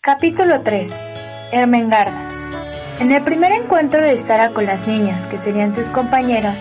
Capítulo 0.00 0.60
3. 0.60 0.88
Ermengarda. 1.50 2.28
En 3.00 3.10
el 3.10 3.24
primer 3.24 3.50
encuentro 3.50 4.00
de 4.00 4.16
Sara 4.16 4.50
con 4.50 4.64
las 4.64 4.86
niñas, 4.86 5.20
que 5.26 5.38
serían 5.38 5.74
sus 5.74 5.90
compañeras, 5.90 6.56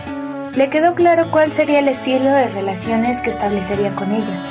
le 0.55 0.71
quedó 0.71 0.95
claro 0.95 1.29
cuál 1.29 1.53
sería 1.53 1.77
el 1.79 1.87
estilo 1.87 2.31
de 2.31 2.47
relaciones 2.47 3.19
que 3.19 3.29
establecería 3.29 3.93
con 3.93 4.11
ellas. 4.11 4.41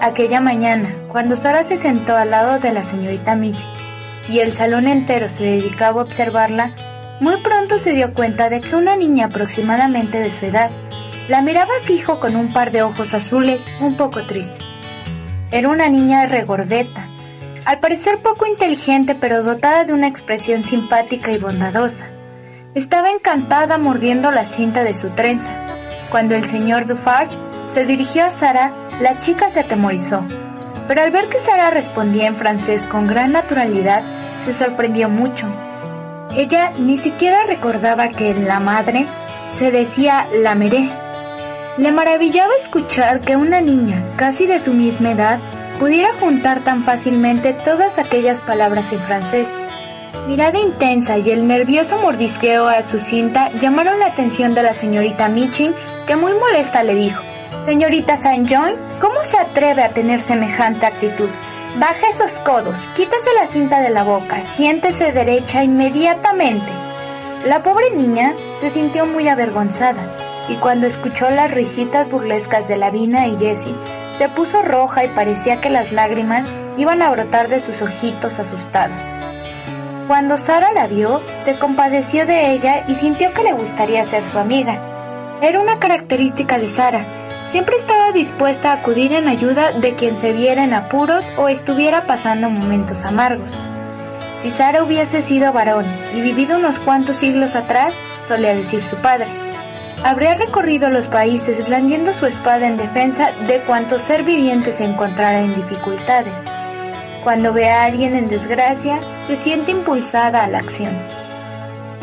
Aquella 0.00 0.40
mañana, 0.40 0.92
cuando 1.08 1.36
Sara 1.36 1.62
se 1.62 1.76
sentó 1.76 2.16
al 2.16 2.32
lado 2.32 2.58
de 2.58 2.72
la 2.72 2.82
señorita 2.82 3.36
Mitch 3.36 3.64
y 4.28 4.40
el 4.40 4.52
salón 4.52 4.88
entero 4.88 5.28
se 5.28 5.44
dedicaba 5.44 6.00
a 6.00 6.04
observarla, 6.04 6.70
muy 7.20 7.40
pronto 7.42 7.78
se 7.78 7.92
dio 7.92 8.12
cuenta 8.12 8.48
de 8.48 8.60
que 8.60 8.74
una 8.74 8.96
niña 8.96 9.26
aproximadamente 9.26 10.18
de 10.18 10.32
su 10.32 10.46
edad 10.46 10.72
la 11.28 11.42
miraba 11.42 11.74
fijo 11.84 12.18
con 12.18 12.34
un 12.34 12.52
par 12.52 12.72
de 12.72 12.82
ojos 12.82 13.14
azules 13.14 13.60
un 13.80 13.96
poco 13.96 14.26
triste. 14.26 14.58
Era 15.52 15.68
una 15.68 15.88
niña 15.88 16.26
regordeta, 16.26 17.06
al 17.64 17.80
parecer 17.80 18.18
poco 18.18 18.46
inteligente 18.46 19.14
pero 19.14 19.42
dotada 19.42 19.84
de 19.84 19.92
una 19.92 20.08
expresión 20.08 20.64
simpática 20.64 21.32
y 21.32 21.38
bondadosa. 21.38 22.06
Estaba 22.74 23.10
encantada 23.10 23.78
mordiendo 23.78 24.30
la 24.30 24.44
cinta 24.44 24.84
de 24.84 24.94
su 24.94 25.10
trenza. 25.10 25.50
Cuando 26.10 26.34
el 26.34 26.48
señor 26.48 26.86
Dufarge 26.86 27.36
se 27.72 27.84
dirigió 27.84 28.24
a 28.24 28.30
Sara, 28.30 28.72
la 29.00 29.18
chica 29.20 29.50
se 29.50 29.60
atemorizó. 29.60 30.24
Pero 30.88 31.02
al 31.02 31.10
ver 31.10 31.28
que 31.28 31.40
Sara 31.40 31.70
respondía 31.70 32.26
en 32.26 32.36
francés 32.36 32.82
con 32.82 33.06
gran 33.06 33.32
naturalidad, 33.32 34.02
se 34.44 34.54
sorprendió 34.54 35.08
mucho. 35.08 35.46
Ella 36.34 36.72
ni 36.78 36.98
siquiera 36.98 37.44
recordaba 37.44 38.08
que 38.08 38.34
la 38.34 38.60
madre 38.60 39.06
se 39.58 39.70
decía 39.70 40.26
la 40.32 40.54
meré. 40.54 40.88
Le 41.76 41.92
maravillaba 41.92 42.52
escuchar 42.60 43.20
que 43.20 43.36
una 43.36 43.60
niña, 43.60 44.14
casi 44.16 44.46
de 44.46 44.60
su 44.60 44.72
misma 44.72 45.12
edad, 45.12 45.40
pudiera 45.80 46.12
juntar 46.20 46.60
tan 46.60 46.84
fácilmente 46.84 47.54
todas 47.54 47.98
aquellas 47.98 48.42
palabras 48.42 48.92
en 48.92 49.00
francés. 49.00 49.48
Mirada 50.28 50.58
intensa 50.58 51.16
y 51.16 51.30
el 51.30 51.46
nervioso 51.46 51.98
mordisqueo 52.02 52.68
a 52.68 52.86
su 52.86 53.00
cinta 53.00 53.50
llamaron 53.62 53.98
la 53.98 54.08
atención 54.08 54.54
de 54.54 54.62
la 54.62 54.74
señorita 54.74 55.28
Michin, 55.28 55.74
que 56.06 56.16
muy 56.16 56.34
molesta 56.34 56.84
le 56.84 56.94
dijo, 56.94 57.22
Señorita 57.64 58.18
Saint 58.18 58.46
John, 58.48 58.74
¿cómo 59.00 59.14
se 59.24 59.38
atreve 59.38 59.82
a 59.82 59.94
tener 59.94 60.20
semejante 60.20 60.84
actitud? 60.84 61.30
Baja 61.78 62.10
esos 62.10 62.32
codos, 62.40 62.76
quítase 62.94 63.30
la 63.40 63.46
cinta 63.46 63.80
de 63.80 63.88
la 63.88 64.02
boca, 64.02 64.42
siéntese 64.42 65.12
derecha 65.12 65.64
inmediatamente. 65.64 66.70
La 67.46 67.62
pobre 67.62 67.90
niña 67.96 68.34
se 68.60 68.68
sintió 68.68 69.06
muy 69.06 69.28
avergonzada 69.28 70.29
y 70.50 70.56
cuando 70.56 70.88
escuchó 70.88 71.30
las 71.30 71.52
risitas 71.52 72.10
burlescas 72.10 72.66
de 72.66 72.76
Lavina 72.76 73.28
y 73.28 73.38
Jessie, 73.38 73.76
se 74.18 74.28
puso 74.28 74.62
roja 74.62 75.04
y 75.04 75.08
parecía 75.08 75.60
que 75.60 75.70
las 75.70 75.92
lágrimas 75.92 76.44
iban 76.76 77.02
a 77.02 77.10
brotar 77.10 77.48
de 77.48 77.60
sus 77.60 77.80
ojitos 77.80 78.36
asustados. 78.36 79.00
Cuando 80.08 80.38
Sara 80.38 80.72
la 80.72 80.88
vio, 80.88 81.22
se 81.44 81.56
compadeció 81.56 82.26
de 82.26 82.50
ella 82.50 82.82
y 82.88 82.96
sintió 82.96 83.32
que 83.32 83.44
le 83.44 83.52
gustaría 83.52 84.04
ser 84.06 84.24
su 84.32 84.38
amiga. 84.38 85.38
Era 85.40 85.60
una 85.60 85.78
característica 85.78 86.58
de 86.58 86.68
Sara. 86.68 87.04
Siempre 87.52 87.76
estaba 87.76 88.10
dispuesta 88.10 88.72
a 88.72 88.80
acudir 88.80 89.12
en 89.12 89.28
ayuda 89.28 89.70
de 89.70 89.94
quien 89.94 90.18
se 90.18 90.32
viera 90.32 90.64
en 90.64 90.74
apuros 90.74 91.24
o 91.36 91.48
estuviera 91.48 92.08
pasando 92.08 92.50
momentos 92.50 93.04
amargos. 93.04 93.52
Si 94.42 94.50
Sara 94.50 94.82
hubiese 94.82 95.22
sido 95.22 95.52
varón 95.52 95.86
y 96.12 96.20
vivido 96.22 96.58
unos 96.58 96.80
cuantos 96.80 97.16
siglos 97.16 97.54
atrás, 97.54 97.94
solía 98.26 98.54
decir 98.54 98.82
su 98.82 98.96
padre, 98.96 99.28
habría 100.04 100.34
recorrido 100.34 100.88
los 100.88 101.08
países 101.08 101.66
blandiendo 101.66 102.12
su 102.12 102.26
espada 102.26 102.66
en 102.66 102.76
defensa 102.76 103.32
de 103.46 103.58
cuanto 103.60 103.98
ser 103.98 104.22
viviente 104.22 104.72
se 104.72 104.84
encontrara 104.84 105.40
en 105.40 105.54
dificultades. 105.54 106.32
Cuando 107.22 107.52
ve 107.52 107.68
a 107.68 107.84
alguien 107.84 108.16
en 108.16 108.28
desgracia, 108.28 109.00
se 109.26 109.36
siente 109.36 109.72
impulsada 109.72 110.44
a 110.44 110.48
la 110.48 110.58
acción. 110.58 110.92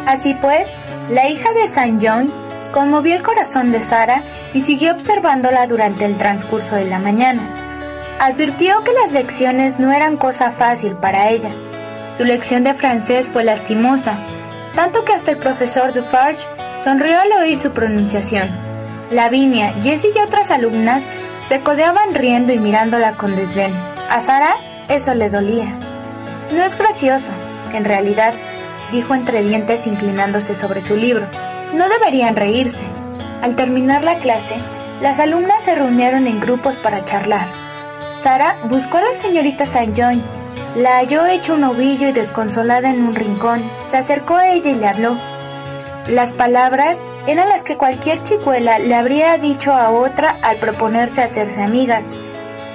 Así 0.06 0.36
pues, 0.42 0.68
la 1.10 1.28
hija 1.28 1.52
de 1.54 1.68
Saint 1.68 2.04
John 2.06 2.32
conmovió 2.72 3.16
el 3.16 3.24
corazón 3.24 3.72
de 3.72 3.82
Sara 3.82 4.22
y 4.54 4.62
siguió 4.62 4.94
observándola 4.94 5.66
durante 5.68 6.06
el 6.06 6.18
transcurso 6.18 6.76
de 6.76 6.86
la 6.86 7.00
mañana. 7.00 7.54
Advirtió 8.20 8.84
que 8.84 8.94
las 8.94 9.12
lecciones 9.12 9.80
no 9.80 9.92
eran 9.92 10.18
cosa 10.18 10.52
fácil 10.52 10.94
para 10.96 11.30
ella. 11.30 11.52
Su 12.18 12.24
lección 12.24 12.64
de 12.64 12.74
francés 12.74 13.30
fue 13.32 13.44
lastimosa, 13.44 14.18
tanto 14.76 15.04
que 15.04 15.14
hasta 15.14 15.32
el 15.32 15.38
profesor 15.38 15.94
Dufarge 15.94 16.46
sonrió 16.84 17.20
al 17.20 17.32
oír 17.34 17.60
su 17.60 17.72
pronunciación. 17.72 18.50
Lavinia, 19.12 19.74
Jessie 19.82 20.12
y 20.16 20.20
otras 20.20 20.52
alumnas 20.52 21.02
se 21.48 21.62
codeaban 21.62 22.14
riendo 22.14 22.52
y 22.52 22.58
mirándola 22.58 23.14
con 23.14 23.36
desdén. 23.36 23.74
A 24.10 24.22
Sara 24.26 24.56
eso 24.90 25.14
le 25.14 25.30
dolía. 25.30 25.74
No 26.52 26.64
es 26.64 26.78
gracioso, 26.78 27.32
en 27.74 27.86
realidad, 27.86 28.34
dijo 28.92 29.16
entre 29.16 29.44
dientes 29.44 29.86
inclinándose 29.88 30.56
sobre 30.56 30.82
su 30.82 30.96
libro. 30.96 31.28
No 31.74 31.90
deberían 31.90 32.36
reírse. 32.36 32.84
Al 33.42 33.56
terminar 33.56 34.04
la 34.04 34.16
clase, 34.16 34.56
las 35.02 35.20
alumnas 35.20 35.62
se 35.64 35.76
reunieron 35.76 36.26
en 36.28 36.40
grupos 36.40 36.76
para 36.78 37.06
charlar. 37.06 37.48
Sara 38.24 38.56
buscó 38.70 38.98
a 38.98 39.02
la 39.02 39.16
señorita 39.22 39.64
St. 39.64 39.94
John. 39.96 40.24
La 40.76 40.98
halló 40.98 41.26
hecha 41.26 41.54
un 41.54 41.64
ovillo 41.64 42.08
y 42.08 42.14
desconsolada 42.14 42.90
en 42.90 43.04
un 43.04 43.14
rincón. 43.14 43.62
Se 43.92 43.98
acercó 43.98 44.36
a 44.36 44.50
ella 44.50 44.70
y 44.70 44.76
le 44.76 44.88
habló. 44.88 45.16
Las 46.10 46.34
palabras 46.36 46.98
eran 47.28 47.50
las 47.50 47.64
que 47.64 47.76
cualquier 47.76 48.24
chicuela 48.24 48.80
le 48.80 48.96
habría 48.96 49.38
dicho 49.38 49.74
a 49.74 49.90
otra 49.90 50.38
al 50.42 50.56
proponerse 50.56 51.22
hacerse 51.22 51.62
amigas, 51.62 52.06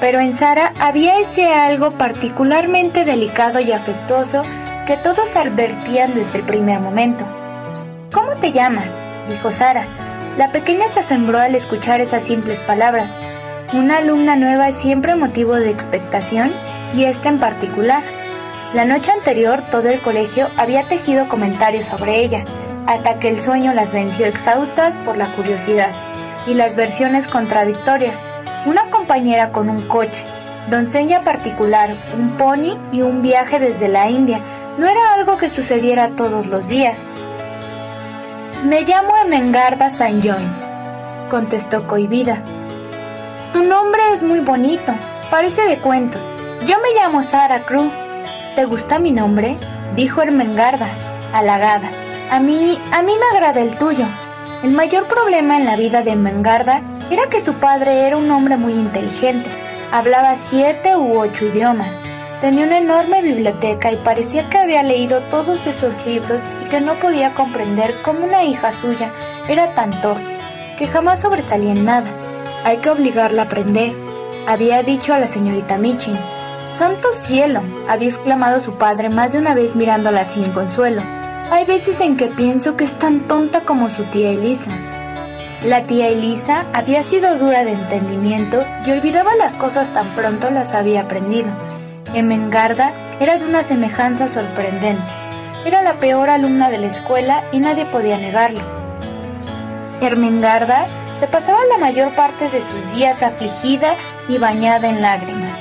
pero 0.01 0.21
en 0.21 0.37
Sara 0.37 0.75
había 0.79 1.19
ese 1.19 1.47
algo 1.47 1.93
particularmente 1.93 3.07
delicado 3.07 3.59
y 3.59 3.73
afectuoso 3.73 4.43
que 4.87 4.99
todos 4.99 5.35
advertían 5.35 6.13
desde 6.15 6.41
el 6.41 6.45
primer 6.45 6.81
momento. 6.81 7.25
¿Cómo 8.13 8.33
te 8.37 8.53
llamas? 8.53 8.91
dijo 9.31 9.51
Sara. 9.51 9.87
La 10.37 10.53
pequeña 10.53 10.89
se 10.89 11.01
asombró 11.01 11.39
al 11.39 11.55
escuchar 11.55 12.03
esas 12.03 12.25
simples 12.25 12.61
palabras. 12.61 13.09
Una 13.73 13.99
alumna 13.99 14.37
nueva 14.37 14.69
es 14.69 14.77
siempre 14.77 15.15
motivo 15.15 15.57
de 15.57 15.71
expectación 15.71 16.51
y 16.95 17.05
esta 17.05 17.31
en 17.31 17.39
particular. 17.39 18.03
La 18.75 18.85
noche 18.85 19.11
anterior 19.11 19.63
todo 19.71 19.89
el 19.89 20.01
colegio 20.01 20.49
había 20.59 20.83
tejido 20.83 21.29
comentarios 21.29 21.87
sobre 21.87 22.23
ella, 22.23 22.45
hasta 22.87 23.19
que 23.19 23.29
el 23.29 23.43
sueño 23.43 23.73
las 23.75 23.93
venció 23.93 24.27
exhaustas 24.27 24.95
por 25.05 25.17
la 25.17 25.35
curiosidad 25.35 25.91
y 26.47 26.55
las 26.55 26.75
versiones 26.75 27.27
contradictorias. 27.27 28.15
Una 28.67 28.85
compañera 28.91 29.51
con 29.51 29.69
un 29.69 29.89
coche, 29.89 30.25
doncella 30.71 31.21
particular, 31.21 31.91
un 32.17 32.37
pony 32.37 32.79
y 32.93 33.03
un 33.03 33.23
viaje 33.23 33.59
desde 33.59 33.89
la 33.89 34.09
India 34.09 34.41
no 34.79 34.87
era 34.87 35.15
algo 35.15 35.37
que 35.37 35.51
sucediera 35.51 36.11
todos 36.17 36.47
los 36.47 36.67
días. 36.69 36.99
Me 38.65 38.83
llamo 38.83 39.17
Emengarda 39.25 39.91
Saint 39.91 40.25
John, 40.25 41.29
contestó 41.29 41.87
cohibida. 41.87 42.43
Tu 43.53 43.63
nombre 43.63 44.01
es 44.15 44.23
muy 44.23 44.41
bonito, 44.41 44.93
parece 45.31 45.63
de 45.63 45.77
cuentos. 45.79 46.25
Yo 46.67 46.77
me 46.79 47.01
llamo 47.01 47.23
Sara 47.23 47.65
Cruz. 47.65 47.91
¿Te 48.55 48.65
gusta 48.65 48.99
mi 48.99 49.11
nombre? 49.11 49.57
dijo 49.97 50.23
Ermengarda, 50.23 50.87
halagada. 51.33 51.91
A 52.33 52.41
mí, 52.41 52.79
a 52.93 53.03
mí 53.03 53.13
me 53.21 53.37
agrada 53.37 53.61
el 53.61 53.75
tuyo. 53.77 54.07
El 54.63 54.71
mayor 54.71 55.07
problema 55.07 55.59
en 55.59 55.67
la 55.67 55.77
vida 55.77 56.01
de 56.01 56.17
Mengarda 56.17 56.81
era 57.11 57.29
que 57.29 57.45
su 57.45 57.53
padre 57.53 58.07
era 58.07 58.17
un 58.17 58.31
hombre 58.31 58.57
muy 58.57 58.73
inteligente. 58.73 59.51
Hablaba 59.93 60.37
siete 60.37 60.97
u 60.97 61.19
ocho 61.19 61.45
idiomas. 61.45 61.91
Tenía 62.41 62.65
una 62.65 62.79
enorme 62.79 63.21
biblioteca 63.21 63.93
y 63.93 63.97
parecía 63.97 64.49
que 64.49 64.57
había 64.57 64.83
leído 64.83 65.21
todos 65.31 65.67
esos 65.67 66.07
libros 66.07 66.41
y 66.65 66.71
que 66.71 66.81
no 66.81 66.95
podía 66.95 67.35
comprender 67.35 67.93
cómo 68.03 68.25
una 68.25 68.45
hija 68.45 68.73
suya 68.73 69.11
era 69.47 69.75
tan 69.75 69.91
torpe, 70.01 70.25
que 70.79 70.87
jamás 70.87 71.21
sobresalía 71.21 71.73
en 71.73 71.85
nada. 71.85 72.09
Hay 72.65 72.79
que 72.79 72.89
obligarla 72.89 73.43
a 73.43 73.45
aprender, 73.45 73.93
había 74.49 74.83
dicho 74.83 75.13
a 75.13 75.19
la 75.19 75.27
señorita 75.27 75.77
Michin. 75.77 76.17
¡Santo 76.79 77.13
cielo! 77.13 77.61
había 77.87 78.09
exclamado 78.09 78.59
su 78.61 78.73
padre 78.79 79.11
más 79.11 79.33
de 79.33 79.39
una 79.39 79.55
vez 79.55 79.77
mirándola 79.77 80.25
sin 80.25 80.51
consuelo. 80.53 81.03
Hay 81.53 81.67
veces 81.67 82.01
en 82.01 82.17
que 82.17 82.29
pienso 82.29 82.79
que 82.79 82.85
es 82.85 82.99
tan 82.99 83.29
tonta 83.29 83.61
como 83.61 83.91
su 83.91 84.05
tía 84.05 84.31
Elisa. 84.31 84.71
La 85.63 85.87
tía 85.87 86.09
Elisa 86.09 86.65
había 86.73 87.03
sido 87.03 87.37
dura 87.37 87.63
de 87.63 87.75
entendimiento 87.75 88.61
y 88.87 88.93
olvidaba 88.93 89.37
las 89.37 89.53
cosas 89.57 89.93
tan 89.93 90.07
pronto 90.15 90.51
las 90.51 90.75
había 90.75 91.03
aprendido. 91.03 91.53
Emengarda 92.15 92.91
era 93.21 93.37
de 93.37 93.45
una 93.45 93.65
semejanza 93.65 94.31
sorprendente. 94.31 95.03
Era 95.67 95.83
la 95.83 95.99
peor 95.99 96.31
alumna 96.31 96.71
de 96.71 96.79
la 96.79 96.87
escuela 96.87 97.45
y 97.53 97.59
nadie 97.59 97.85
podía 97.85 98.17
negarlo. 98.17 98.63
Ermengarda 100.01 100.87
se 101.21 101.27
pasaba 101.27 101.59
la 101.67 101.77
mayor 101.77 102.13
parte 102.13 102.49
de 102.49 102.63
sus 102.63 102.97
días 102.97 103.23
afligida 103.23 103.93
y 104.27 104.39
bañada 104.39 104.89
en 104.89 105.03
lágrimas. 105.03 105.53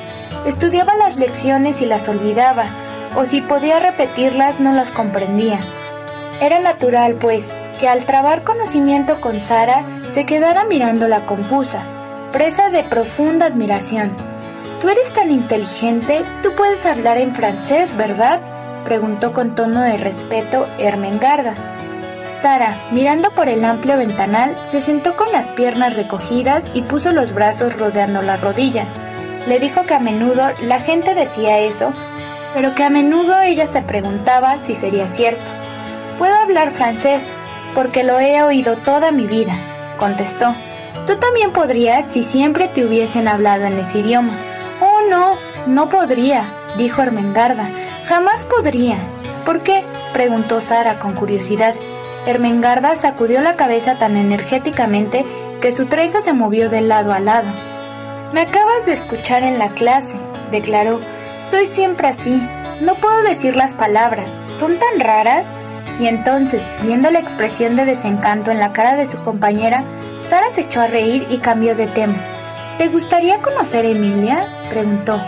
Estudiaba 0.46 0.96
las 0.96 1.18
lecciones 1.18 1.82
y 1.82 1.86
las 1.86 2.08
olvidaba, 2.08 2.64
o 3.16 3.26
si 3.26 3.42
podía 3.42 3.80
repetirlas 3.80 4.60
no 4.60 4.72
las 4.72 4.90
comprendía. 4.92 5.60
Era 6.42 6.60
natural, 6.60 7.16
pues, 7.16 7.46
que 7.80 7.88
al 7.88 8.06
trabar 8.06 8.44
conocimiento 8.44 9.20
con 9.22 9.40
Sara 9.40 9.84
se 10.12 10.26
quedara 10.26 10.66
mirándola 10.66 11.26
confusa, 11.26 11.84
presa 12.32 12.70
de 12.70 12.84
profunda 12.84 13.48
admiración. 13.48 14.12
Tú 14.82 14.90
eres 14.90 15.14
tan 15.14 15.32
inteligente, 15.32 16.24
tú 16.42 16.50
puedes 16.56 16.86
hablar 16.86 17.18
en 17.18 17.36
francés, 17.36 17.96
¿verdad? 17.96 18.42
preguntó 18.84 19.34
con 19.34 19.56
tono 19.56 19.82
de 19.82 19.98
respeto 19.98 20.66
Ermengarda. 20.80 21.54
Sara, 22.42 22.76
mirando 22.92 23.30
por 23.32 23.48
el 23.48 23.64
amplio 23.64 23.98
ventanal, 23.98 24.56
se 24.72 24.82
sentó 24.82 25.16
con 25.16 25.32
las 25.32 25.48
piernas 25.50 25.96
recogidas 25.96 26.66
y 26.74 26.82
puso 26.82 27.12
los 27.12 27.34
brazos 27.34 27.78
rodeando 27.78 28.24
las 28.24 28.42
rodillas. 28.42 28.88
Le 29.48 29.60
dijo 29.60 29.84
que 29.84 29.94
a 29.94 30.00
menudo 30.00 30.50
la 30.64 30.80
gente 30.80 31.14
decía 31.14 31.60
eso, 31.60 31.94
pero 32.54 32.76
que 32.76 32.84
a 32.84 32.90
menudo 32.90 33.42
ella 33.42 33.68
se 33.68 33.82
preguntaba 33.82 34.58
si 34.60 34.76
sería 34.76 35.08
cierto. 35.08 35.44
Puedo 36.18 36.36
hablar 36.36 36.72
francés, 36.72 37.24
porque 37.74 38.04
lo 38.04 38.20
he 38.20 38.44
oído 38.44 38.76
toda 38.78 39.12
mi 39.12 39.26
vida, 39.26 39.54
contestó. 39.98 40.54
Tú 41.08 41.18
también 41.18 41.52
podrías 41.52 42.06
si 42.12 42.24
siempre 42.24 42.68
te 42.68 42.86
hubiesen 42.86 43.28
hablado 43.28 43.66
en 43.66 43.80
ese 43.80 44.00
idioma. 44.00 44.38
Oh, 44.82 45.10
no, 45.10 45.36
no 45.68 45.90
podría, 45.90 46.44
dijo 46.78 47.02
Ermengarda. 47.02 47.68
Jamás 48.08 48.46
podría. 48.46 48.98
¿Por 49.46 49.62
qué? 49.62 49.84
preguntó 50.14 50.62
Sara 50.62 51.00
con 51.00 51.14
curiosidad. 51.14 51.74
Ermengarda 52.28 52.96
sacudió 52.96 53.42
la 53.42 53.56
cabeza 53.56 53.96
tan 53.96 54.16
energéticamente 54.16 55.26
que 55.60 55.72
su 55.72 55.86
trenza 55.86 56.22
se 56.22 56.34
movió 56.34 56.70
de 56.70 56.82
lado 56.82 57.14
a 57.14 57.20
lado. 57.20 57.48
Me 58.34 58.42
acabas 58.42 58.86
de 58.86 58.94
escuchar 58.94 59.44
en 59.44 59.58
la 59.58 59.70
clase, 59.70 60.16
declaró. 60.52 61.00
Soy 61.52 61.68
siempre 61.68 62.08
así. 62.08 62.42
No 62.80 62.96
puedo 62.96 63.24
decir 63.24 63.58
las 63.58 63.74
palabras. 63.74 64.30
Son 64.58 64.72
tan 64.80 65.02
raras. 65.02 65.46
Y 66.00 66.08
entonces, 66.08 66.62
viendo 66.82 67.12
la 67.12 67.20
expresión 67.20 67.76
de 67.76 67.84
desencanto 67.84 68.52
en 68.52 68.60
la 68.60 68.72
cara 68.72 68.96
de 68.96 69.08
su 69.08 69.22
compañera, 69.24 69.84
Sara 70.22 70.50
se 70.56 70.62
echó 70.62 70.80
a 70.80 70.88
reír 70.88 71.28
y 71.30 71.40
cambió 71.40 71.76
de 71.76 71.88
tema. 71.88 72.16
¿Te 72.78 72.88
gustaría 72.88 73.42
conocer 73.42 73.86
a 73.86 73.90
Emilia? 73.90 74.42
preguntó. 74.70 75.22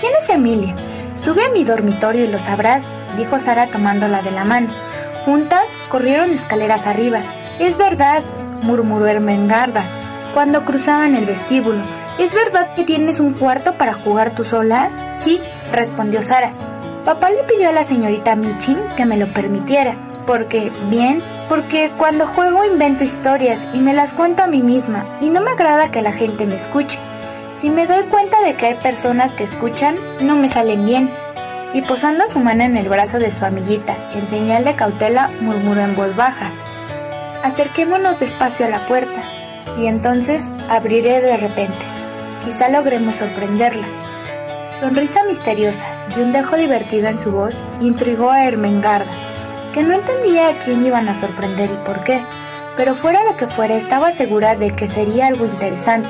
¿Quién 0.00 0.12
es 0.20 0.28
Emilia? 0.28 0.74
Sube 1.22 1.44
a 1.44 1.50
mi 1.50 1.62
dormitorio 1.62 2.24
y 2.24 2.32
lo 2.32 2.40
sabrás, 2.40 2.82
dijo 3.16 3.38
Sara 3.38 3.68
tomándola 3.68 4.20
de 4.22 4.32
la 4.32 4.44
mano. 4.44 4.68
Juntas 5.24 5.64
corrieron 5.88 6.30
escaleras 6.30 6.86
arriba. 6.88 7.20
Es 7.60 7.78
verdad, 7.78 8.24
murmuró 8.62 9.06
Ermengarda, 9.06 9.84
cuando 10.34 10.64
cruzaban 10.64 11.14
el 11.14 11.24
vestíbulo. 11.24 11.82
¿Es 12.18 12.34
verdad 12.34 12.74
que 12.74 12.82
tienes 12.82 13.20
un 13.20 13.34
cuarto 13.34 13.74
para 13.74 13.94
jugar 13.94 14.34
tú 14.34 14.44
sola? 14.44 14.90
Sí, 15.20 15.40
respondió 15.70 16.20
Sara. 16.20 16.50
Papá 17.04 17.30
le 17.30 17.44
pidió 17.44 17.68
a 17.68 17.72
la 17.72 17.84
señorita 17.84 18.34
Michin 18.34 18.76
que 18.96 19.06
me 19.06 19.16
lo 19.16 19.28
permitiera, 19.28 19.96
porque, 20.26 20.72
bien, 20.90 21.22
porque 21.48 21.92
cuando 21.96 22.26
juego 22.26 22.64
invento 22.64 23.04
historias 23.04 23.64
y 23.72 23.78
me 23.78 23.94
las 23.94 24.12
cuento 24.14 24.42
a 24.42 24.48
mí 24.48 24.62
misma, 24.62 25.18
y 25.20 25.30
no 25.30 25.40
me 25.40 25.52
agrada 25.52 25.92
que 25.92 26.02
la 26.02 26.12
gente 26.12 26.44
me 26.44 26.56
escuche. 26.56 26.98
Si 27.58 27.70
me 27.70 27.86
doy 27.86 28.02
cuenta 28.10 28.40
de 28.42 28.54
que 28.54 28.66
hay 28.66 28.74
personas 28.74 29.32
que 29.32 29.44
escuchan, 29.44 29.94
no 30.20 30.34
me 30.34 30.50
salen 30.50 30.84
bien. 30.86 31.10
Y 31.72 31.82
posando 31.82 32.26
su 32.26 32.40
mano 32.40 32.64
en 32.64 32.76
el 32.76 32.88
brazo 32.88 33.20
de 33.20 33.30
su 33.30 33.44
amiguita, 33.44 33.94
en 34.16 34.26
señal 34.26 34.64
de 34.64 34.74
cautela, 34.74 35.30
murmuró 35.40 35.82
en 35.82 35.94
voz 35.94 36.16
baja. 36.16 36.50
Acerquémonos 37.44 38.18
despacio 38.18 38.66
a 38.66 38.70
la 38.70 38.80
puerta, 38.88 39.22
y 39.78 39.86
entonces 39.86 40.44
abriré 40.68 41.20
de 41.20 41.36
repente. 41.36 41.87
Quizá 42.48 42.70
logremos 42.70 43.14
sorprenderla. 43.16 43.86
Sonrisa 44.80 45.22
misteriosa 45.24 45.84
y 46.16 46.20
un 46.20 46.32
dejo 46.32 46.56
divertido 46.56 47.08
en 47.08 47.20
su 47.20 47.30
voz 47.30 47.54
intrigó 47.82 48.30
a 48.30 48.46
Ermengarda, 48.46 49.04
que 49.74 49.82
no 49.82 49.92
entendía 49.92 50.48
a 50.48 50.52
quién 50.64 50.86
iban 50.86 51.10
a 51.10 51.20
sorprender 51.20 51.70
y 51.70 51.84
por 51.84 52.02
qué, 52.04 52.22
pero 52.74 52.94
fuera 52.94 53.22
lo 53.24 53.36
que 53.36 53.48
fuera 53.48 53.74
estaba 53.74 54.12
segura 54.12 54.56
de 54.56 54.74
que 54.74 54.88
sería 54.88 55.26
algo 55.26 55.44
interesante, 55.44 56.08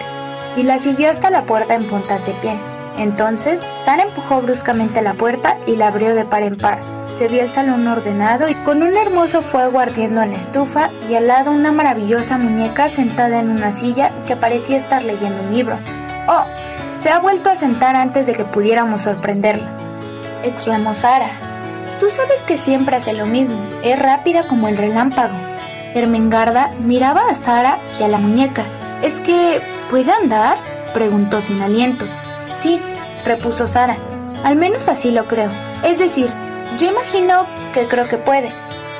y 0.57 0.63
la 0.63 0.79
siguió 0.79 1.11
hasta 1.11 1.29
la 1.29 1.45
puerta 1.45 1.75
en 1.75 1.83
puntas 1.83 2.25
de 2.25 2.33
pie. 2.35 2.57
Entonces, 2.99 3.59
Sara 3.85 4.05
empujó 4.05 4.41
bruscamente 4.41 5.03
la 5.03 5.15
puerta 5.15 5.59
y 5.67 5.75
la 5.75 5.89
abrió 5.89 6.15
de 6.15 6.25
par 6.25 6.45
en 6.45 6.57
par. 6.57 6.79
Se 7.19 7.27
vio 7.27 7.43
el 7.43 7.49
salón 7.49 7.85
ordenado 7.89 8.49
y 8.49 8.55
con 8.63 8.81
un 8.81 8.97
hermoso 8.97 9.43
fuego 9.43 9.81
ardiendo 9.81 10.23
en 10.23 10.31
la 10.31 10.39
estufa 10.39 10.91
y 11.11 11.17
al 11.17 11.27
lado 11.27 11.51
una 11.51 11.73
maravillosa 11.73 12.39
muñeca 12.39 12.89
sentada 12.89 13.41
en 13.41 13.51
una 13.51 13.73
silla 13.73 14.23
que 14.25 14.37
parecía 14.37 14.77
estar 14.77 15.03
leyendo 15.03 15.43
un 15.43 15.53
libro. 15.53 15.98
¡Oh! 16.29 16.45
Se 17.01 17.11
ha 17.11 17.21
vuelto 17.21 17.49
a 17.49 17.57
sentar 17.57 17.97
antes 17.97 18.27
de 18.27 18.35
que 18.35 18.45
pudiéramos 18.45 19.01
sorprenderla. 19.01 19.67
Exclamó 20.45 20.95
Sara. 20.95 21.31
Tú 22.01 22.11
sabes 22.11 22.39
que 22.47 22.59
siempre 22.59 22.97
hace 22.97 23.15
lo 23.15 23.25
mismo. 23.25 23.59
Es 23.83 23.99
rápida 23.99 24.43
como 24.43 24.69
el 24.69 24.77
relámpago. 24.77 25.35
Ermengarda 25.95 26.71
miraba 26.81 27.23
a 27.31 27.35
Sara 27.35 27.79
y 27.99 28.03
a 28.03 28.09
la 28.09 28.19
muñeca. 28.19 28.65
¿Es 29.03 29.21
que 29.21 29.59
puede 29.91 30.13
andar? 30.13 30.57
preguntó 30.93 31.41
sin 31.41 31.63
aliento. 31.63 32.05
Sí, 32.59 32.79
repuso 33.25 33.67
Sara. 33.67 33.97
Al 34.45 34.57
menos 34.57 34.89
así 34.89 35.11
lo 35.11 35.25
creo. 35.25 35.51
Es 35.83 35.99
decir, 35.99 36.31
yo 36.79 36.91
imagino 36.91 37.47
que 37.73 37.87
creo 37.87 38.09
que 38.09 38.19
puede. 38.19 38.51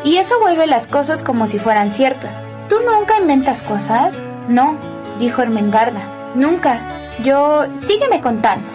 Y 0.03 0.17
eso 0.17 0.41
vuelve 0.41 0.67
las 0.67 0.87
cosas 0.87 1.23
como 1.23 1.47
si 1.47 1.59
fueran 1.59 1.91
ciertas. 1.91 2.31
¿Tú 2.69 2.77
nunca 2.81 3.21
inventas 3.21 3.61
cosas? 3.63 4.15
No, 4.49 4.77
dijo 5.19 5.43
Ermengarda. 5.43 6.18
Nunca. 6.35 6.81
Yo... 7.25 7.67
sígueme 7.87 8.21
contando. 8.21 8.69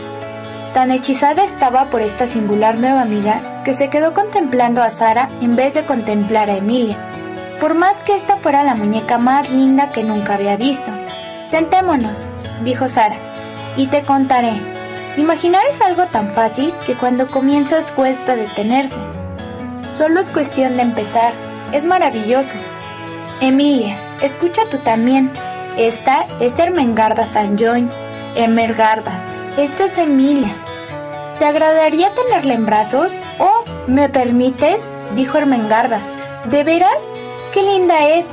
Tan 0.74 0.92
hechizada 0.92 1.44
estaba 1.44 1.86
por 1.86 2.02
esta 2.02 2.26
singular 2.26 2.78
nueva 2.78 3.02
amiga 3.02 3.62
que 3.64 3.74
se 3.74 3.90
quedó 3.90 4.14
contemplando 4.14 4.82
a 4.82 4.90
Sara 4.90 5.30
en 5.40 5.56
vez 5.56 5.76
de 5.76 5.84
contemplar 5.84 6.50
a 6.50 6.58
Emilia, 6.58 6.98
por 7.60 7.76
más 7.76 8.00
que 8.02 8.16
esta 8.16 8.38
fuera 8.38 8.64
la 8.64 8.76
muñeca 8.76 9.18
más 9.18 9.52
linda 9.52 9.92
que 9.92 10.04
nunca 10.04 10.34
había 10.34 10.58
visto. 10.58 10.92
Sentémonos, 11.50 12.20
dijo 12.64 12.88
Sara, 12.88 13.16
y 13.78 13.88
te 13.88 14.02
contaré. 14.02 14.54
Imaginar 15.16 15.62
es 15.70 15.80
algo 15.80 16.06
tan 16.08 16.32
fácil 16.32 16.74
que 16.88 16.96
cuando 16.96 17.28
comienzas 17.28 17.92
cuesta 17.92 18.36
detenerse. 18.36 18.98
Solo 19.98 20.22
es 20.22 20.32
cuestión 20.32 20.76
de 20.76 20.82
empezar. 20.82 21.34
Es 21.72 21.86
maravilloso. 21.86 22.58
Emilia, 23.42 23.96
escucha 24.24 24.64
tú 24.72 24.78
también. 24.80 25.32
Esta 25.78 26.26
es 26.40 26.58
Ermengarda 26.60 27.26
San 27.26 27.58
Join. 27.58 27.90
Emergarda. 28.36 29.12
Esta 29.58 29.86
es 29.86 29.98
Emilia. 29.98 30.56
¿Te 31.40 31.46
agradaría 31.46 32.10
tenerla 32.12 32.54
en 32.54 32.66
brazos? 32.68 33.12
Oh, 33.40 33.64
¿me 33.88 34.08
permites? 34.08 34.80
dijo 35.16 35.40
Ermengarda. 35.40 36.00
¿De 36.46 36.64
veras? 36.64 37.02
¡Qué 37.54 37.64
linda 37.64 38.08
es! 38.08 38.26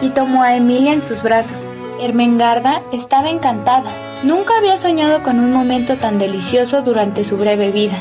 Y 0.00 0.10
tomó 0.10 0.42
a 0.42 0.56
Emilia 0.56 0.92
en 0.92 1.02
sus 1.02 1.22
brazos. 1.22 1.68
Ermengarda 2.00 2.82
estaba 2.92 3.30
encantada. 3.30 3.88
Nunca 4.24 4.58
había 4.58 4.76
soñado 4.76 5.22
con 5.22 5.38
un 5.38 5.52
momento 5.52 5.98
tan 5.98 6.18
delicioso 6.18 6.82
durante 6.82 7.24
su 7.24 7.36
breve 7.36 7.70
vida, 7.70 7.96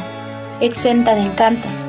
exenta 0.59 1.13
de 1.13 1.21
encantos. 1.21 1.86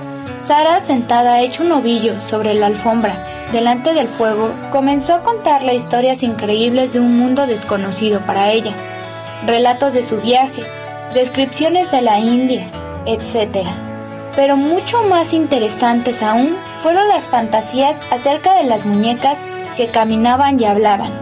Sara, 0.48 0.80
sentada 0.80 1.42
hecho 1.42 1.62
un 1.62 1.72
ovillo 1.72 2.18
sobre 2.22 2.54
la 2.54 2.68
alfombra, 2.68 3.14
delante 3.52 3.92
del 3.92 4.08
fuego, 4.08 4.50
comenzó 4.72 5.12
a 5.12 5.22
contarle 5.22 5.74
historias 5.74 6.22
increíbles 6.22 6.94
de 6.94 7.00
un 7.00 7.18
mundo 7.18 7.46
desconocido 7.46 8.22
para 8.24 8.50
ella, 8.50 8.72
relatos 9.46 9.92
de 9.92 10.08
su 10.08 10.16
viaje, 10.16 10.62
descripciones 11.12 11.90
de 11.90 12.00
la 12.00 12.18
India, 12.18 12.66
etc. 13.04 13.58
Pero 14.36 14.56
mucho 14.56 15.02
más 15.02 15.34
interesantes 15.34 16.22
aún 16.22 16.56
fueron 16.82 17.06
las 17.08 17.26
fantasías 17.26 17.96
acerca 18.10 18.54
de 18.54 18.64
las 18.64 18.86
muñecas 18.86 19.36
que 19.76 19.88
caminaban 19.88 20.58
y 20.58 20.64
hablaban 20.64 21.12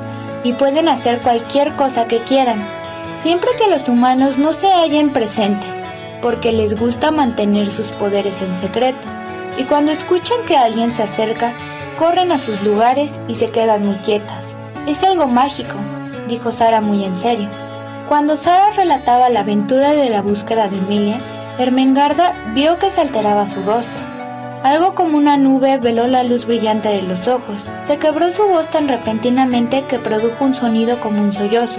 y 0.45 0.53
pueden 0.53 0.89
hacer 0.89 1.19
cualquier 1.19 1.75
cosa 1.75 2.07
que 2.07 2.21
quieran, 2.21 2.61
siempre 3.25 3.51
que 3.59 3.67
los 3.67 3.89
humanos 3.89 4.39
no 4.39 4.53
se 4.53 4.69
hallen 4.69 5.11
presente, 5.11 5.67
porque 6.23 6.53
les 6.53 6.79
gusta 6.79 7.11
mantener 7.11 7.71
sus 7.71 7.89
poderes 7.89 8.35
en 8.43 8.61
secreto, 8.61 9.07
y 9.59 9.65
cuando 9.65 9.93
escuchan 9.93 10.39
que 10.47 10.57
alguien 10.57 10.93
se 10.93 11.03
acerca, 11.03 11.53
corren 11.99 12.33
a 12.33 12.39
sus 12.39 12.63
lugares 12.63 13.13
y 13.29 13.35
se 13.35 13.51
quedan 13.51 13.85
muy 13.85 13.97
quietas. 13.97 14.45
Es 14.87 15.03
algo 15.03 15.27
mágico, 15.27 15.75
dijo 16.29 16.53
Sara 16.53 16.81
muy 16.81 17.05
en 17.05 17.17
serio. 17.17 17.49
Cuando 18.09 18.37
Sara 18.37 18.71
relataba 18.73 19.29
la 19.29 19.41
aventura 19.41 19.93
de 19.93 20.11
la 20.11 20.23
búsqueda 20.23 20.69
de 20.69 20.79
Emilia, 20.79 21.19
Ermengarda 21.59 22.33
vio 22.55 22.79
que 22.79 22.91
se 22.91 23.01
alteraba 23.01 23.47
su 23.47 23.63
rostro 23.63 24.07
algo 24.67 24.97
como 24.97 25.17
una 25.17 25.37
nube 25.37 25.79
veló 25.79 26.09
la 26.09 26.25
luz 26.25 26.45
brillante 26.45 26.89
de 26.89 27.03
los 27.03 27.29
ojos. 27.29 27.63
Se 27.87 27.99
quebró 27.99 28.33
su 28.33 28.43
voz 28.43 28.67
tan 28.73 28.89
repentinamente 28.89 29.85
que 29.85 30.01
produjo 30.01 30.45
un 30.45 30.57
sonido 30.57 30.99
como 31.01 31.23
un 31.23 31.33
sollozo. 31.33 31.79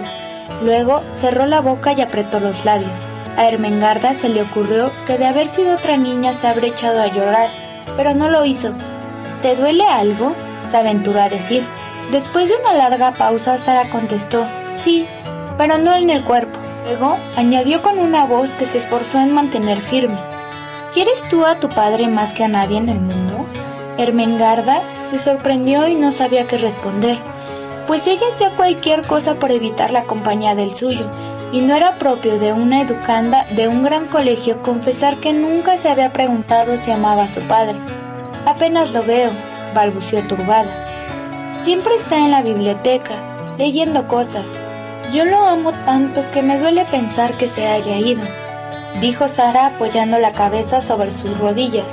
Luego 0.63 1.03
cerró 1.19 1.45
la 1.47 1.59
boca 1.59 1.91
y 1.91 2.01
apretó 2.01 2.39
los 2.39 2.63
labios. 2.63 3.06
A 3.37 3.47
Ermengarda 3.47 4.15
se 4.15 4.29
le 4.29 4.41
ocurrió 4.41 4.89
que 5.05 5.19
de 5.19 5.27
haber 5.27 5.49
sido 5.49 5.75
otra 5.75 5.95
niña 5.95 6.33
se 6.33 6.47
habría 6.47 6.71
echado 6.71 6.99
a 6.99 7.07
llorar, 7.07 7.49
pero 7.95 8.15
no 8.15 8.29
lo 8.29 8.43
hizo. 8.43 8.73
¿Te 9.43 9.55
duele 9.55 9.85
algo? 9.85 10.33
se 10.71 10.77
aventuró 10.77 11.21
a 11.21 11.29
decir. 11.29 11.63
Después 12.11 12.49
de 12.49 12.55
una 12.55 12.73
larga 12.73 13.13
pausa, 13.13 13.59
Sara 13.59 13.87
contestó, 13.91 14.47
sí, 14.83 15.05
pero 15.55 15.77
no 15.77 15.95
en 15.95 16.09
el 16.09 16.23
cuerpo. 16.23 16.57
Luego 16.85 17.15
añadió 17.35 17.83
con 17.83 17.99
una 17.99 18.25
voz 18.25 18.49
que 18.57 18.65
se 18.65 18.79
esforzó 18.79 19.19
en 19.19 19.33
mantener 19.33 19.81
firme. 19.81 20.17
¿Quieres 20.95 21.21
tú 21.29 21.45
a 21.45 21.59
tu 21.59 21.69
padre 21.69 22.07
más 22.07 22.33
que 22.33 22.43
a 22.43 22.47
nadie 22.47 22.77
en 22.77 22.89
el 22.89 22.99
mundo? 22.99 23.45
Ermengarda 23.99 24.81
se 25.11 25.19
sorprendió 25.19 25.87
y 25.87 25.93
no 25.93 26.11
sabía 26.11 26.47
qué 26.47 26.57
responder, 26.57 27.19
pues 27.85 28.07
ella 28.07 28.25
hacía 28.33 28.49
cualquier 28.49 29.05
cosa 29.05 29.35
por 29.35 29.51
evitar 29.51 29.91
la 29.91 30.05
compañía 30.05 30.55
del 30.55 30.75
suyo, 30.75 31.09
y 31.51 31.61
no 31.61 31.75
era 31.75 31.93
propio 31.93 32.37
de 32.39 32.53
una 32.53 32.81
educanda 32.81 33.45
de 33.55 33.67
un 33.67 33.83
gran 33.83 34.07
colegio 34.07 34.57
confesar 34.57 35.19
que 35.19 35.33
nunca 35.33 35.77
se 35.77 35.89
había 35.89 36.11
preguntado 36.11 36.73
si 36.73 36.91
amaba 36.91 37.23
a 37.23 37.33
su 37.33 37.41
padre. 37.41 37.75
Apenas 38.45 38.91
lo 38.91 39.01
veo, 39.03 39.29
balbuceó 39.73 40.21
turbada. 40.27 40.69
Siempre 41.63 41.95
está 41.95 42.17
en 42.17 42.31
la 42.31 42.41
biblioteca, 42.41 43.55
leyendo 43.57 44.07
cosas. 44.07 44.45
Yo 45.13 45.25
lo 45.25 45.45
amo 45.45 45.71
tanto 45.85 46.23
que 46.33 46.41
me 46.41 46.59
duele 46.59 46.83
pensar 46.85 47.31
que 47.33 47.47
se 47.47 47.65
haya 47.65 47.97
ido, 47.97 48.21
dijo 48.99 49.27
Sara 49.29 49.67
apoyando 49.67 50.19
la 50.19 50.31
cabeza 50.31 50.81
sobre 50.81 51.11
sus 51.11 51.37
rodillas. 51.37 51.85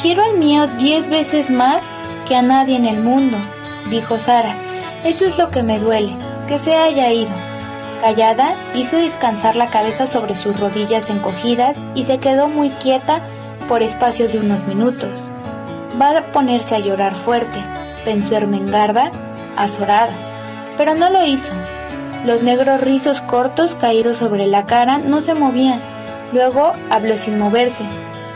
Quiero 0.00 0.22
al 0.22 0.38
mío 0.38 0.66
diez 0.78 1.08
veces 1.08 1.50
más 1.50 1.82
que 2.28 2.36
a 2.36 2.42
nadie 2.42 2.76
en 2.76 2.86
el 2.86 3.00
mundo, 3.00 3.36
dijo 3.90 4.16
Sara. 4.18 4.54
Eso 5.04 5.24
es 5.24 5.36
lo 5.38 5.48
que 5.48 5.64
me 5.64 5.80
duele, 5.80 6.14
que 6.46 6.60
se 6.60 6.76
haya 6.76 7.12
ido. 7.12 7.51
Callada, 8.02 8.56
hizo 8.74 8.96
descansar 8.96 9.54
la 9.54 9.68
cabeza 9.68 10.08
sobre 10.08 10.34
sus 10.34 10.58
rodillas 10.58 11.08
encogidas 11.08 11.76
y 11.94 12.02
se 12.02 12.18
quedó 12.18 12.48
muy 12.48 12.68
quieta 12.68 13.20
por 13.68 13.80
espacio 13.80 14.28
de 14.28 14.40
unos 14.40 14.66
minutos. 14.66 15.20
Va 16.02 16.18
a 16.18 16.22
ponerse 16.32 16.74
a 16.74 16.80
llorar 16.80 17.14
fuerte, 17.14 17.58
pensó 18.04 18.34
Ermengarda, 18.34 19.12
azorada, 19.56 20.10
pero 20.76 20.96
no 20.96 21.10
lo 21.10 21.24
hizo. 21.24 21.52
Los 22.26 22.42
negros 22.42 22.80
rizos 22.80 23.22
cortos 23.22 23.76
caídos 23.76 24.18
sobre 24.18 24.48
la 24.48 24.66
cara 24.66 24.98
no 24.98 25.20
se 25.20 25.36
movían. 25.36 25.78
Luego 26.32 26.72
habló 26.90 27.16
sin 27.16 27.38
moverse. 27.38 27.84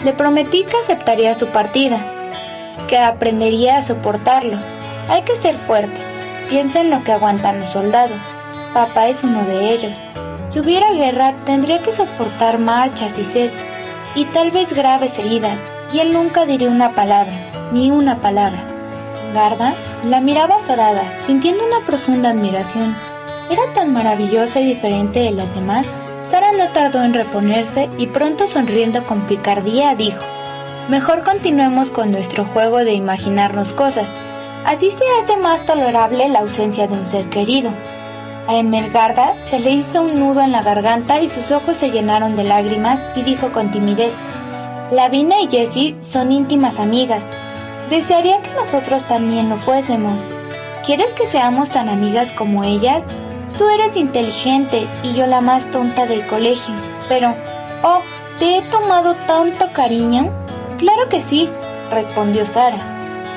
Le 0.05 0.13
prometí 0.13 0.63
que 0.63 0.77
aceptaría 0.77 1.35
su 1.35 1.49
partida, 1.49 1.99
que 2.87 2.99
aprendería 2.99 3.79
a 3.79 3.83
soportarlo. 3.83 4.59
Hay 5.09 5.23
que 5.23 5.35
ser 5.43 5.57
fuerte. 5.57 5.99
Piensa 6.49 6.83
en 6.83 6.91
lo 6.91 7.03
que 7.03 7.11
aguantan 7.11 7.59
los 7.59 7.73
soldados. 7.73 8.36
Papá 8.77 9.09
es 9.09 9.23
uno 9.25 9.43
de 9.47 9.73
ellos. 9.73 9.97
Si 10.51 10.61
hubiera 10.61 10.93
guerra, 10.93 11.35
tendría 11.47 11.79
que 11.79 11.95
soportar 11.95 12.59
marchas 12.59 13.17
y 13.17 13.25
sed, 13.25 13.51
y 14.15 14.27
tal 14.27 14.51
vez 14.51 14.71
graves 14.75 15.19
heridas, 15.19 15.57
y 15.95 16.01
él 16.01 16.13
nunca 16.13 16.45
diría 16.45 16.69
una 16.69 16.91
palabra, 16.91 17.33
ni 17.73 17.91
una 17.91 18.21
palabra. 18.21 18.63
Garda 19.33 19.75
la 20.05 20.21
miraba 20.21 20.57
azorada, 20.57 21.03
sintiendo 21.25 21.65
una 21.65 21.87
profunda 21.87 22.29
admiración. 22.29 22.95
Era 23.49 23.63
tan 23.73 23.95
maravillosa 23.95 24.61
y 24.61 24.67
diferente 24.67 25.21
de 25.21 25.31
las 25.31 25.55
demás. 25.55 25.87
Sara 26.31 26.53
no 26.53 26.69
tardó 26.75 27.03
en 27.03 27.15
reponerse 27.15 27.89
y 27.97 28.09
pronto 28.09 28.47
sonriendo 28.47 29.03
con 29.05 29.23
picardía 29.23 29.95
dijo, 29.95 30.21
Mejor 30.91 31.25
continuemos 31.25 31.91
con 31.91 32.13
nuestro 32.13 32.45
juego 32.45 32.85
de 32.85 32.93
imaginarnos 32.93 33.73
cosas. 33.73 34.07
Así 34.67 34.91
se 34.91 35.05
hace 35.23 35.41
más 35.41 35.65
tolerable 35.65 36.29
la 36.29 36.41
ausencia 36.41 36.87
de 36.87 36.93
un 36.93 37.07
ser 37.07 37.31
querido. 37.31 37.71
A 38.49 38.55
Emergarda 38.55 39.35
se 39.51 39.59
le 39.59 39.73
hizo 39.73 40.03
un 40.03 40.21
nudo 40.21 40.41
en 40.41 40.53
la 40.53 40.63
garganta 40.63 41.21
y 41.21 41.29
sus 41.29 41.51
ojos 41.51 41.77
se 41.81 41.91
llenaron 41.91 42.37
de 42.37 42.45
lágrimas 42.45 43.01
y 43.17 43.23
dijo 43.23 43.51
con 43.51 43.73
timidez, 43.73 44.13
Lavina 44.93 45.41
y 45.41 45.49
Jessie 45.49 45.97
son 46.13 46.31
íntimas 46.31 46.79
amigas. 46.79 47.25
Desearía 47.91 48.41
que 48.43 48.51
nosotros 48.55 49.03
también 49.09 49.49
lo 49.49 49.57
fuésemos. 49.57 50.23
¿Quieres 50.85 51.13
que 51.15 51.27
seamos 51.27 51.71
tan 51.71 51.89
amigas 51.89 52.31
como 52.33 52.63
ellas? 52.63 53.03
Tú 53.59 53.69
eres 53.69 53.97
inteligente 53.97 54.87
y 55.03 55.15
yo 55.15 55.27
la 55.27 55.41
más 55.41 55.69
tonta 55.73 56.07
del 56.07 56.25
colegio. 56.27 56.75
Pero, 57.09 57.35
oh, 57.83 58.01
¿te 58.39 58.59
he 58.59 58.63
tomado 58.63 59.17
tanto 59.27 59.73
cariño? 59.73 60.31
Claro 60.79 61.09
que 61.09 61.21
sí, 61.21 61.51
respondió 61.91 62.47
Sara. 62.47 62.79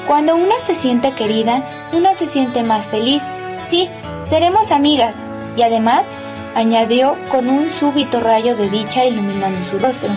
Cuando 0.07 0.35
una 0.35 0.55
se 0.67 0.75
siente 0.75 1.11
querida, 1.13 1.67
una 1.93 2.13
se 2.13 2.27
siente 2.27 2.61
más 2.61 2.87
feliz. 2.87 3.23
Sí, 3.71 3.89
seremos 4.29 4.71
amigas. 4.71 5.15
Y 5.57 5.63
además, 5.63 6.05
añadió 6.55 7.15
con 7.31 7.49
un 7.49 7.69
súbito 7.69 8.19
rayo 8.19 8.55
de 8.55 8.69
dicha 8.69 9.03
iluminando 9.05 9.59
su 9.69 9.79
rostro, 9.79 10.09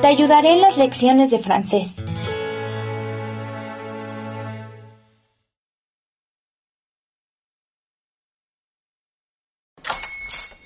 te 0.00 0.08
ayudaré 0.08 0.52
en 0.52 0.62
las 0.62 0.76
lecciones 0.76 1.30
de 1.30 1.38
francés. 1.38 1.94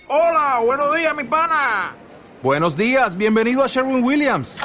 Hola, 0.09 0.61
buenos 0.65 0.95
días, 0.97 1.15
mi 1.15 1.25
pana. 1.25 1.95
Buenos 2.43 2.77
días, 2.77 3.17
bienvenido 3.17 3.65
a 3.65 3.67
Sherwin 3.67 4.05
Williams. 4.05 4.57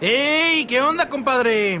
¡Ey! 0.00 0.66
¿Qué 0.66 0.82
onda, 0.82 1.08
compadre? 1.08 1.80